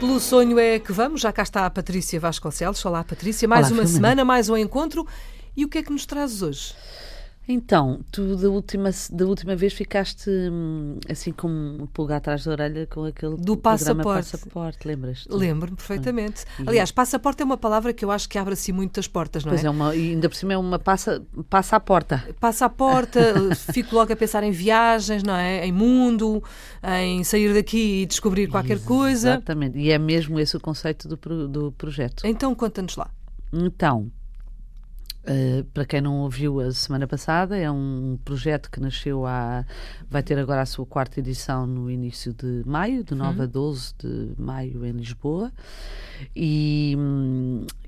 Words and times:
Pelo 0.00 0.18
sonho 0.18 0.58
é 0.58 0.78
que 0.78 0.94
vamos, 0.94 1.20
já 1.20 1.30
cá 1.30 1.42
está 1.42 1.66
a 1.66 1.70
Patrícia 1.70 2.18
Vasconcelos. 2.18 2.82
Olá, 2.86 3.04
Patrícia. 3.04 3.46
Mais 3.46 3.66
Olá, 3.66 3.74
uma 3.74 3.82
Filomena. 3.82 4.08
semana, 4.08 4.24
mais 4.24 4.48
um 4.48 4.56
encontro. 4.56 5.06
E 5.54 5.62
o 5.62 5.68
que 5.68 5.76
é 5.76 5.82
que 5.82 5.92
nos 5.92 6.06
trazes 6.06 6.40
hoje? 6.40 6.74
Então, 7.52 8.00
tu 8.12 8.36
da 8.36 8.48
última, 8.48 8.90
da 9.10 9.26
última 9.26 9.56
vez 9.56 9.72
ficaste 9.72 10.30
hum, 10.30 10.98
assim 11.08 11.32
com 11.32 11.48
um 11.48 11.86
pulgar 11.86 12.18
atrás 12.18 12.44
da 12.44 12.52
orelha 12.52 12.86
com 12.86 13.04
aquele 13.04 13.36
Do 13.36 13.56
passaporte. 13.56 14.30
passaporte, 14.30 14.86
lembras? 14.86 15.26
Lembro-me 15.28 15.76
perfeitamente. 15.76 16.44
E- 16.60 16.68
Aliás, 16.68 16.92
passaporte 16.92 17.42
é 17.42 17.44
uma 17.44 17.56
palavra 17.56 17.92
que 17.92 18.04
eu 18.04 18.10
acho 18.12 18.28
que 18.28 18.38
abre 18.38 18.52
assim 18.54 18.70
muitas 18.70 19.08
portas, 19.08 19.44
não 19.44 19.50
Pois 19.50 19.64
é? 19.64 19.66
é, 19.66 19.70
uma, 19.70 19.96
e 19.96 20.10
ainda 20.12 20.28
por 20.28 20.36
cima 20.36 20.52
é 20.52 20.56
uma 20.58 20.78
passa, 20.78 21.22
passa 21.48 21.74
à 21.76 21.80
porta. 21.80 22.24
Passa 22.38 22.66
a 22.66 22.68
porta, 22.68 23.20
fico 23.72 23.96
logo 23.96 24.12
a 24.12 24.16
pensar 24.16 24.44
em 24.44 24.52
viagens, 24.52 25.22
não 25.24 25.34
é? 25.34 25.66
Em 25.66 25.72
mundo, 25.72 26.42
em 27.00 27.24
sair 27.24 27.52
daqui 27.52 28.02
e 28.02 28.06
descobrir 28.06 28.46
qualquer 28.48 28.78
coisa. 28.80 29.30
Exatamente. 29.30 29.76
E 29.76 29.90
é 29.90 29.98
mesmo 29.98 30.38
esse 30.38 30.56
o 30.56 30.60
conceito 30.60 31.08
do, 31.08 31.48
do 31.48 31.72
projeto. 31.72 32.22
Então, 32.24 32.54
conta-nos 32.54 32.94
lá. 32.96 33.10
Então, 33.52 34.08
eh, 35.24 35.64
para 35.74 35.84
quem 35.84 36.00
não 36.00 36.20
ouviu 36.20 36.60
a 36.60 36.72
semana 36.72 37.06
passada, 37.06 37.56
é 37.56 37.70
um 37.70 38.18
projeto 38.24 38.70
que 38.70 38.80
nasceu 38.80 39.26
há. 39.26 39.64
vai 40.08 40.22
ter 40.22 40.38
agora 40.38 40.62
a 40.62 40.66
sua 40.66 40.86
quarta 40.86 41.20
edição 41.20 41.66
no 41.66 41.90
início 41.90 42.32
de 42.32 42.62
maio, 42.64 43.04
de 43.04 43.14
9 43.14 43.42
a 43.42 43.46
12 43.46 43.94
de 43.98 44.32
maio 44.38 44.84
em 44.86 44.92
Lisboa. 44.92 45.52
E, 46.34 46.96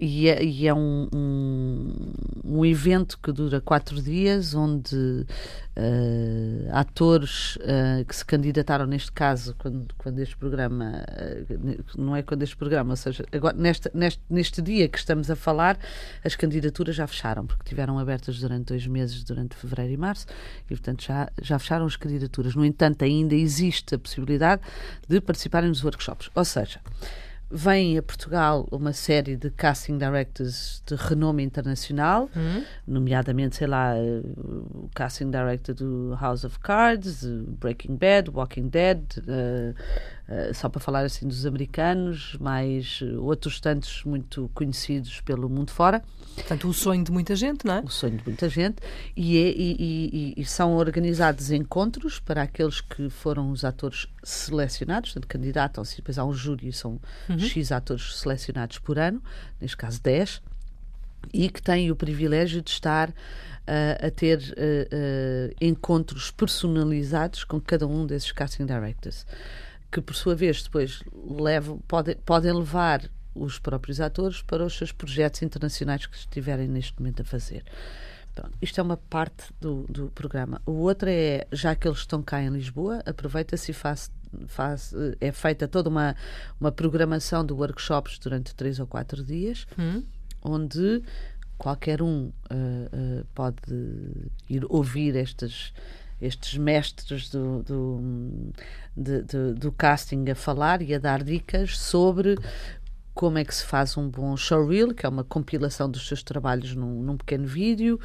e 0.01 0.29
é, 0.29 0.45
e 0.45 0.67
é 0.67 0.75
um, 0.75 1.09
um, 1.15 2.13
um 2.45 2.65
evento 2.67 3.19
que 3.19 3.33
dura 3.33 3.61
quatro 3.61 4.01
dias, 4.01 4.55
onde 4.55 5.27
eh, 5.75 6.69
atores 6.71 7.59
eh, 7.63 8.05
que 8.07 8.15
se 8.15 8.25
candidataram, 8.25 8.87
neste 8.87 9.11
caso, 9.11 9.55
quando, 9.59 9.95
quando 9.97 10.19
este 10.19 10.37
programa, 10.37 11.03
eh, 11.09 11.47
não 11.97 12.15
é 12.15 12.23
quando 12.23 12.43
este 12.43 12.57
programa, 12.57 12.91
ou 12.91 12.97
seja, 12.97 13.25
agora, 13.33 13.57
nesta, 13.57 13.91
neste, 13.95 14.21
neste 14.29 14.61
dia 14.61 14.89
que 14.89 14.99
estamos 14.99 15.31
a 15.31 15.37
falar, 15.37 15.79
as 16.25 16.37
candidaturas 16.37 16.95
já 16.95 17.07
fecharam, 17.07 17.47
porque 17.47 17.65
tiveram 17.65 17.99
abertas 17.99 18.39
durante 18.39 18.67
dois 18.67 18.87
meses, 18.87 19.25
durante 19.25 19.57
fevereiro 19.57 19.93
e 19.93 19.97
março, 19.97 20.27
e 20.67 20.69
portanto 20.69 21.05
já, 21.05 21.31
já 21.41 21.59
fecharam 21.59 21.87
as 21.87 21.97
candidaturas. 21.97 22.55
No 22.55 22.65
entanto, 22.65 23.05
ainda 23.05 23.35
existe 23.35 23.95
a 23.95 23.99
possibilidade 23.99 24.61
de 25.09 25.21
participarem 25.21 25.69
nos 25.69 25.83
workshops. 25.83 26.31
Ou 26.35 26.45
seja, 26.45 26.81
vem 27.53 27.99
a 27.99 28.03
Portugal 28.03 28.67
uma 28.73 28.93
série 28.95 29.37
de 29.37 29.51
casting 29.51 29.99
directors 29.99 30.83
de 30.87 30.95
renome 30.95 31.43
internacional, 31.43 32.31
nomeadamente, 32.87 33.57
sei 33.57 33.67
lá, 33.67 33.95
o 33.95 34.89
casting 34.95 35.31
director 35.31 35.75
do 35.75 36.17
House 36.19 36.45
of 36.45 36.59
Cards, 36.61 37.25
Breaking 37.61 37.97
Bad, 37.97 38.31
Walking 38.31 38.69
Dead, 38.69 39.03
eh, 39.29 39.75
eh, 40.29 40.53
só 40.55 40.69
para 40.69 40.81
falar 40.81 41.05
assim 41.05 41.27
dos 41.27 41.45
americanos, 41.47 42.37
mais 42.41 43.01
eh, 43.03 43.17
outros 43.19 43.61
tantos 43.61 44.05
muito 44.05 44.51
conhecidos 44.55 45.21
pelo 45.21 45.49
mundo 45.49 45.71
fora. 45.71 46.03
Portanto, 46.35 46.67
o 46.69 46.73
sonho 46.73 47.05
de 47.05 47.13
muita 47.13 47.37
gente, 47.37 47.67
não 47.67 47.75
é? 47.75 47.81
o 47.81 47.89
sonho 47.91 48.17
de 48.17 48.25
muita 48.25 48.49
gente, 48.49 48.77
e, 49.17 49.37
é- 49.37 49.51
e- 49.51 49.77
e- 49.79 50.35
e- 50.41 50.45
são 50.47 50.75
organizados 50.77 51.51
encontros 51.51 52.19
para 52.19 52.43
aqueles 52.43 52.81
que 52.81 53.11
foram 53.11 53.51
os 53.51 53.65
atores 53.65 54.07
selecionados, 54.23 55.11
portanto, 55.13 55.29
candidatam-se, 55.29 55.97
depois 55.97 56.19
há 56.19 56.25
um 56.25 56.33
júri, 56.33 56.69
e 56.69 56.73
são 56.73 56.99
X 57.39 57.71
atores 57.71 58.17
selecionados 58.19 58.79
por 58.79 58.99
ano, 58.99 59.23
neste 59.61 59.77
caso 59.77 60.01
10, 60.03 60.41
e 61.35 61.49
que 61.51 61.61
têm 61.63 61.91
o 61.91 61.97
privilégio 61.97 62.63
de 62.63 62.71
estar 62.71 63.13
ah, 63.67 64.07
a 64.07 64.11
ter 64.11 64.39
ah, 64.57 64.89
ah, 64.91 65.55
encontros 65.61 66.31
personalizados 66.31 67.45
com 67.45 67.61
cada 67.61 67.87
um 67.87 68.07
desses 68.07 68.33
casting 68.33 68.65
directors, 68.67 69.27
que 69.93 70.01
por 70.01 70.17
sua 70.17 70.35
vez 70.35 70.63
depois 70.63 71.03
levam, 71.15 71.79
podem, 71.87 72.17
podem 72.25 72.53
levar 72.53 73.09
os 73.35 73.59
próprios 73.59 74.01
atores 74.01 74.43
para 74.43 74.65
os 74.65 74.77
seus 74.77 74.91
projetos 74.91 75.43
internacionais 75.43 76.07
que 76.07 76.17
estiverem 76.17 76.67
neste 76.67 76.99
momento 76.99 77.23
a 77.23 77.25
fazer. 77.25 77.63
Pronto, 78.35 78.57
isto 78.63 78.81
é 78.81 78.83
uma 78.83 78.97
parte 78.97 79.45
do, 79.61 79.85
do 79.89 80.09
programa. 80.11 80.61
O 80.65 80.73
outro 80.73 81.09
é, 81.11 81.47
já 81.53 81.75
que 81.75 81.87
eles 81.87 81.99
estão 81.99 82.23
cá 82.23 82.43
em 82.43 82.49
Lisboa, 82.49 83.03
aproveita-se 83.05 83.71
e 83.71 83.75
faz, 83.75 84.11
faz, 84.47 84.95
é 85.21 85.31
feita 85.31 85.69
toda 85.69 85.91
uma, 85.91 86.17
uma 86.59 86.73
programação 86.73 87.45
de 87.45 87.53
workshops 87.53 88.19
durante 88.19 88.55
três 88.55 88.81
ou 88.81 88.87
quatro 88.87 89.23
dias, 89.23 89.67
Hum? 89.79 90.03
onde 90.43 91.03
qualquer 91.59 92.03
um 92.03 92.33
eh, 92.51 92.89
eh, 92.93 93.25
pode 93.35 93.61
ir 94.49 94.65
ouvir 94.69 95.15
estes, 95.15 95.73
estes 96.23 96.57
mestres 96.57 97.29
do, 97.29 97.63
do, 97.65 98.01
de- 98.97 99.23
de- 99.23 99.55
do 99.55 99.73
casting 99.73 100.25
a 100.31 100.35
falar 100.35 100.81
e 100.81 100.95
a 100.95 100.99
dar 100.99 101.23
dicas 101.23 101.77
sobre 101.77 102.39
como 103.13 103.37
é 103.39 103.45
que 103.45 103.55
se 103.55 103.65
faz 103.65 103.97
um 103.97 104.09
bom 104.09 104.37
showreel, 104.37 104.95
que 104.95 105.05
é 105.05 105.09
uma 105.09 105.25
compilação 105.25 105.91
dos 105.91 106.07
seus 106.07 106.23
trabalhos 106.23 106.75
num, 106.75 107.03
num 107.03 107.17
pequeno 107.17 107.47
vídeo, 107.47 108.01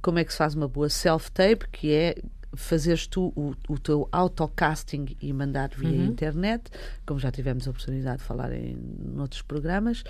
como 0.00 0.18
é 0.18 0.24
que 0.24 0.30
se 0.32 0.38
faz 0.38 0.54
uma 0.54 0.68
boa 0.68 0.88
self-tape, 0.88 1.66
que 1.72 1.92
é 1.92 2.16
fazeres 2.54 3.06
tu 3.06 3.32
o, 3.34 3.54
o 3.68 3.78
teu 3.78 4.08
autocasting 4.12 5.16
e 5.20 5.32
mandar 5.32 5.70
via 5.70 5.96
internet, 6.04 6.70
como 7.06 7.18
já 7.18 7.30
tivemos 7.30 7.66
a 7.66 7.70
oportunidade 7.70 8.18
de 8.18 8.24
falar 8.24 8.52
em 8.52 8.76
noutros 9.14 9.42
programas, 9.42 10.04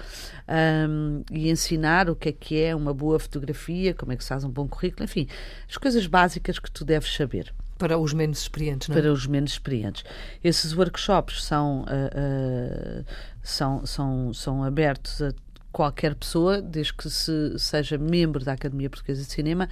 ahm, 0.49 1.23
e 1.31 1.51
ensinar 1.51 2.11
o 2.11 2.17
que 2.17 2.29
é 2.31 2.33
que 2.33 2.61
é 2.61 2.75
uma 2.75 2.93
boa 2.93 3.19
fotografia, 3.19 3.95
como 3.95 4.13
é 4.13 4.17
que 4.17 4.23
se 4.23 4.29
faz 4.29 4.45
um 4.45 4.51
bom 4.51 4.67
currículo, 4.67 5.05
enfim, 5.05 5.27
as 5.69 5.77
coisas 5.77 6.07
básicas 6.07 6.59
que 6.59 6.71
tu 6.71 6.85
deves 6.85 7.15
saber 7.15 7.53
Para 7.79 7.99
os 7.99 8.13
menos 8.13 8.41
experientes, 8.41 8.89
não 8.89 8.97
é? 8.97 9.01
para 9.01 9.13
os 9.13 9.27
menos 9.27 9.53
experientes. 9.53 10.05
Esses 10.43 10.77
workshops 10.77 11.45
são, 11.45 11.85
ah, 11.89 12.11
ah, 12.15 13.05
são, 13.43 13.87
são, 13.87 14.35
são 14.35 14.65
abertos 14.65 15.23
a 15.23 15.33
qualquer 15.73 16.15
pessoa, 16.15 16.61
desde 16.61 16.93
que 16.95 17.09
se 17.11 17.59
seja 17.59 17.97
membro 17.99 18.45
da 18.45 18.53
Academia 18.53 18.91
Portuguesa 18.91 19.23
de 19.25 19.33
Cinema 19.33 19.69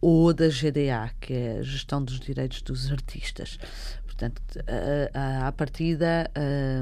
ou 0.00 0.32
da 0.32 0.48
GDA, 0.48 1.10
que 1.20 1.32
é 1.34 1.58
a 1.58 1.62
Gestão 1.62 2.02
dos 2.02 2.18
Direitos 2.20 2.62
dos 2.62 2.90
Artistas. 2.90 3.58
Portanto, 4.06 4.42
à 5.14 5.50
partida, 5.52 6.30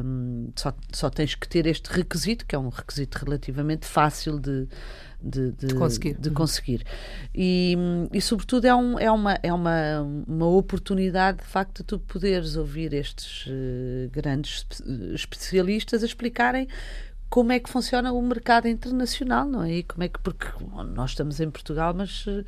hum, 0.04 0.50
só, 0.56 0.74
só 0.92 1.08
tens 1.08 1.36
que 1.36 1.48
ter 1.48 1.66
este 1.66 1.86
requisito, 1.88 2.44
que 2.44 2.54
é 2.56 2.58
um 2.58 2.68
requisito 2.68 3.16
relativamente 3.24 3.86
fácil 3.86 4.40
de, 4.40 4.66
de, 5.22 5.52
de- 5.52 5.74
conseguir. 5.74 6.14
de 6.18 6.30
conseguir. 6.30 6.84
E, 7.32 7.76
e, 8.12 8.20
sobretudo, 8.20 8.64
é, 8.66 8.74
um, 8.74 8.98
é, 8.98 9.08
uma, 9.10 9.38
é 9.40 9.52
uma, 9.52 10.00
uma 10.26 10.46
oportunidade, 10.48 11.38
de 11.38 11.44
facto, 11.44 11.78
de 11.78 11.84
tu 11.84 12.00
poderes 12.00 12.56
ouvir 12.56 12.92
estes 12.92 13.44
eh, 13.48 14.08
grandes 14.10 14.66
espe- 14.72 15.14
especialistas 15.14 16.02
a 16.02 16.06
explicarem 16.06 16.66
como 17.30 17.52
é 17.52 17.58
que 17.60 17.68
funciona 17.68 18.10
o 18.12 18.22
mercado 18.22 18.68
internacional, 18.68 19.44
não 19.46 19.62
é? 19.62 19.72
E 19.74 19.82
como 19.82 20.02
é 20.02 20.08
que, 20.08 20.18
porque 20.20 20.46
nós 20.94 21.10
estamos 21.10 21.38
em 21.40 21.50
Portugal, 21.50 21.92
mas 21.94 22.24
eh, 22.26 22.42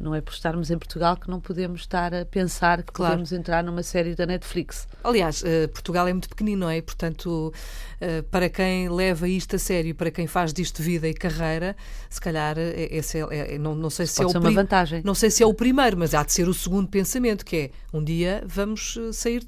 não 0.00 0.14
é 0.14 0.22
por 0.22 0.32
estarmos 0.32 0.70
em 0.70 0.78
Portugal 0.78 1.18
que 1.18 1.28
não 1.30 1.38
podemos 1.38 1.82
estar 1.82 2.14
a 2.14 2.24
pensar 2.24 2.82
que 2.82 2.92
Claro. 2.92 3.12
podemos 3.12 3.30
entrar 3.30 3.62
numa 3.62 3.82
série 3.82 4.14
da 4.14 4.24
Netflix. 4.24 4.88
Aliás, 5.04 5.44
eh, 5.44 5.66
Portugal 5.66 6.08
é 6.08 6.12
muito 6.14 6.30
pequenino, 6.30 6.62
não 6.62 6.70
é? 6.70 6.80
Portanto, 6.80 7.52
eh, 8.00 8.22
para 8.22 8.48
quem 8.48 8.88
leva 8.88 9.28
isto 9.28 9.56
a 9.56 9.58
sério, 9.58 9.94
para 9.94 10.10
quem 10.10 10.26
faz 10.26 10.50
disto 10.54 10.82
vida 10.82 11.06
e 11.06 11.12
carreira, 11.12 11.76
se 12.08 12.20
calhar, 12.20 12.56
esse 12.58 13.18
é, 13.18 13.54
é- 13.54 13.58
não, 13.58 13.74
não 13.74 13.90
sei 13.90 14.06
se 14.06 14.16
Pode 14.22 14.34
é 14.34 14.38
o 14.38 14.42
uma 14.42 14.50
vantagem. 14.50 15.02
Não 15.04 15.14
sei 15.14 15.30
se 15.30 15.42
é 15.42 15.46
o 15.46 15.52
primeiro, 15.52 15.98
mas 15.98 16.14
há 16.14 16.24
de 16.24 16.32
ser 16.32 16.48
o 16.48 16.54
segundo 16.54 16.88
pensamento, 16.88 17.44
que 17.44 17.56
é 17.56 17.70
um 17.92 18.02
dia 18.02 18.42
vamos 18.46 18.98
sair 19.12 19.44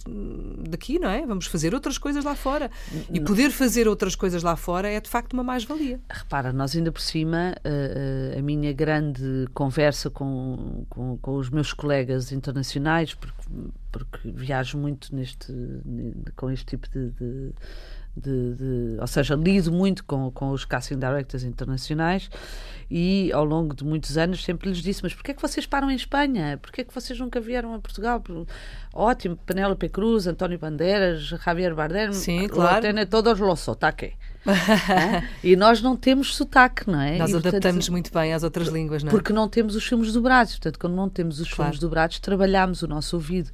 daqui, 0.69 0.99
não 0.99 1.09
é? 1.09 1.25
Vamos 1.27 1.47
fazer 1.47 1.73
outras 1.75 1.97
coisas 1.97 2.23
lá 2.23 2.35
fora. 2.35 2.71
E 3.11 3.19
poder 3.19 3.51
fazer 3.51 3.89
outras 3.89 4.15
coisas 4.15 4.43
lá 4.43 4.55
fora 4.57 4.74
é 4.83 5.01
de 5.01 5.09
facto 5.09 5.35
uma 5.35 5.45
mais-valia. 5.45 6.01
Repara, 6.11 6.53
nós 6.53 6.75
ainda 6.75 6.91
por 6.91 7.01
cima, 7.01 7.55
eh, 7.63 8.33
eh, 8.35 8.39
a 8.39 8.43
minha 8.43 8.73
grande 8.73 9.47
conversa 9.55 10.11
com, 10.11 10.85
com, 10.89 11.17
com 11.19 11.37
os 11.37 11.51
meus 11.51 11.73
colegas 11.73 12.33
internacionais, 12.33 13.15
porque, 13.15 13.43
porque 13.93 14.31
viajo 14.33 14.77
muito 14.79 15.15
neste, 15.15 15.53
ne- 15.53 16.15
com 16.35 16.51
este 16.51 16.67
tipo 16.67 16.89
de, 16.89 17.11
de- 17.11 17.53
de- 18.17 18.55
de- 18.55 18.97
ou 19.01 19.07
seja, 19.09 19.35
lido 19.35 19.73
muito 19.73 20.05
com, 20.05 20.31
com 20.31 20.51
os 20.51 20.65
casting 20.65 20.99
directors 20.99 21.43
internacionais 21.43 22.31
e 22.89 23.33
ao 23.33 23.45
longo 23.45 23.75
de 23.75 23.83
muitos 23.85 24.17
anos 24.17 24.45
sempre 24.45 24.69
lhes 24.69 24.79
disse, 24.79 25.03
mas 25.03 25.13
porquê 25.13 25.33
é 25.33 25.35
que 25.35 25.43
vocês 25.43 25.67
param 25.67 25.91
em 25.91 25.97
Espanha? 25.97 26.57
Porquê 26.63 26.83
é 26.83 26.85
que 26.85 26.95
vocês 26.95 27.19
nunca 27.19 27.41
vieram 27.41 27.75
a 27.75 27.79
Portugal? 27.81 28.23
Ótimo, 28.93 29.37
Penélope 29.37 29.89
Cruz, 29.89 30.29
António 30.29 30.59
Bandeiras, 30.61 31.23
Javier 31.23 31.75
Bardem, 31.75 32.13
Sim, 32.13 32.47
claro. 32.47 32.81
tiene 32.83 33.05
todos 33.07 33.41
los 33.41 33.59
sotaque. 33.59 34.13
E 35.43 35.57
nós 35.57 35.81
não 35.81 35.97
temos 35.97 36.35
sotaque, 36.35 36.91
não 36.91 37.01
é? 37.01 37.17
Nós 37.19 37.31
E, 37.31 37.33
portanto, 37.33 37.55
adaptamos 37.57 37.89
muito 37.89 38.13
bem 38.13 38.33
às 38.35 38.43
outras 38.43 38.69
línguas, 38.69 39.03
não 39.03 39.09
é? 39.09 39.11
Porque 39.11 39.33
não 39.33 39.49
temos 39.49 39.75
os 39.75 39.87
filmes 39.87 40.13
dobrados. 40.13 40.53
Portanto, 40.55 40.79
quando 40.79 40.95
não 40.95 41.09
temos 41.09 41.41
os 41.41 41.49
Claro. 41.49 41.71
filmes 41.71 41.79
dobrados, 41.81 42.19
trabalhamos 42.19 42.83
o 42.83 42.89
nosso 42.89 43.17
ouvido. 43.17 43.51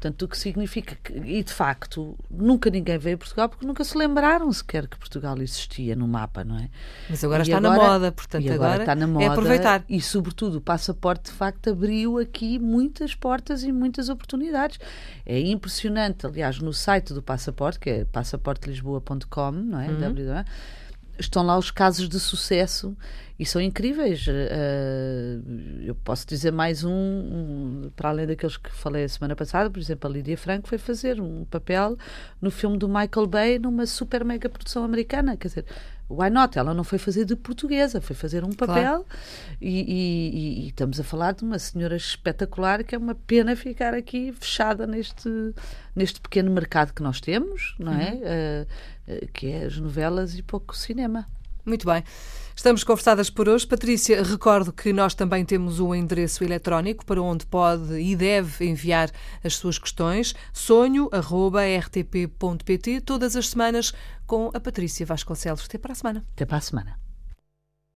Portanto, 0.00 0.22
o 0.22 0.28
que 0.28 0.38
significa 0.38 0.96
que, 1.04 1.12
e 1.12 1.44
de 1.44 1.52
facto, 1.52 2.16
nunca 2.30 2.70
ninguém 2.70 2.96
veio 2.96 3.16
a 3.16 3.18
Portugal 3.18 3.50
porque 3.50 3.66
nunca 3.66 3.84
se 3.84 3.98
lembraram 3.98 4.50
sequer 4.50 4.88
que 4.88 4.96
Portugal 4.96 5.36
existia 5.42 5.94
no 5.94 6.08
mapa, 6.08 6.42
não 6.42 6.56
é? 6.56 6.70
Mas 7.10 7.22
agora 7.22 7.42
E 7.42 7.44
está 7.44 7.58
agora- 7.58 7.76
na 7.76 7.82
moda, 7.90 8.10
portanto 8.12 8.42
e 8.42 8.48
agora, 8.50 8.68
agora, 8.70 8.82
está 8.84 8.94
na 8.94 9.06
moda 9.06 9.24
é 9.26 9.28
aproveitar. 9.28 9.84
e 9.90 10.00
sobretudo 10.00 10.56
o 10.56 10.60
passaporte 10.62 11.24
de 11.30 11.36
facto 11.36 11.68
abriu 11.68 12.16
aqui 12.18 12.58
muitas 12.58 13.14
portas 13.14 13.62
e 13.62 13.70
muitas 13.70 14.08
oportunidades 14.08 14.78
é 15.26 15.38
impressionante 15.38 16.24
aliás 16.26 16.58
no 16.60 16.72
site 16.72 17.12
do 17.12 17.20
passaporte 17.22 17.78
que 17.78 17.90
é 17.90 18.04
passaportelisboa.com 18.06 19.50
não 19.52 19.80
é 19.80 19.88
Uhum. 19.88 20.00
www, 20.00 20.44
estão 21.18 21.42
lá 21.44 21.58
os 21.58 21.70
casos 21.70 22.08
de 22.08 22.18
sucesso 22.18 22.96
e 23.40 23.46
são 23.46 23.60
incríveis 23.60 24.26
Eh, 24.28 25.38
eu 25.86 25.94
posso 25.94 26.26
dizer 26.26 26.52
mais 26.52 26.84
um, 26.84 26.90
um, 26.92 27.90
para 27.96 28.10
além 28.10 28.26
daqueles 28.26 28.56
que 28.58 28.70
falei 28.70 29.04
a 29.04 29.08
semana 29.08 29.34
passada 29.34 29.70
por 29.70 29.78
exemplo 29.80 30.08
a 30.10 30.12
Lídia 30.12 30.36
Franco 30.36 30.68
foi 30.68 30.78
fazer 30.78 31.20
um 31.20 31.44
papel 31.46 31.96
no 32.40 32.50
filme 32.50 32.76
do 32.76 32.86
Michael 32.88 33.26
Bay 33.26 33.58
numa 33.58 33.86
super 33.86 34.24
mega 34.24 34.48
produção 34.48 34.84
americana 34.84 35.36
quer 35.36 35.48
dizer 35.48 35.64
Why 36.12 36.28
not? 36.28 36.58
Ela 36.58 36.74
não 36.74 36.82
foi 36.82 36.98
fazer 36.98 37.24
de 37.24 37.36
portuguesa, 37.36 38.00
foi 38.00 38.16
fazer 38.16 38.42
um 38.42 38.50
papel 38.50 39.04
Claro. 39.04 39.06
e, 39.60 39.80
e- 39.80 40.64
e- 40.64 40.68
estamos 40.70 40.98
a 40.98 41.04
falar 41.04 41.32
de 41.34 41.44
uma 41.44 41.56
senhora 41.56 41.94
espetacular 41.96 42.82
que 42.82 42.96
é 42.96 42.98
uma 42.98 43.14
pena 43.14 43.54
ficar 43.54 43.94
aqui 43.94 44.32
fechada 44.32 44.88
neste, 44.88 45.28
neste 45.94 46.20
pequeno 46.20 46.50
mercado 46.50 46.92
que 46.92 47.00
nós 47.00 47.20
temos, 47.20 47.76
não 47.78 47.92
é? 47.94 48.18
Eh, 48.22 48.66
que 49.32 49.46
é 49.52 49.64
as 49.66 49.78
novelas 49.78 50.36
e 50.36 50.42
pouco 50.42 50.76
cinema. 50.76 51.28
Muito 51.70 51.86
bem. 51.86 52.02
Estamos 52.56 52.82
conversadas 52.82 53.30
por 53.30 53.48
hoje. 53.48 53.64
Patrícia, 53.64 54.24
recordo 54.24 54.72
que 54.72 54.92
nós 54.92 55.14
também 55.14 55.44
temos 55.44 55.78
um 55.78 55.94
endereço 55.94 56.42
eletrónico 56.42 57.06
para 57.06 57.22
onde 57.22 57.46
pode 57.46 57.94
e 58.00 58.16
deve 58.16 58.66
enviar 58.66 59.08
as 59.44 59.54
suas 59.54 59.78
questões. 59.78 60.34
sonho.rtp.pt 60.52 61.10
todas 63.02 63.36
as 63.36 63.50
semanas 63.50 63.94
com 64.26 64.50
a 64.52 64.58
Patrícia 64.58 65.06
Vasconcelos. 65.06 65.64
Até 65.64 65.78
para 65.78 65.92
a 65.92 65.94
semana. 65.94 66.24
Até 66.34 66.44
para 66.44 66.56
a 66.58 66.60
semana. 66.60 67.09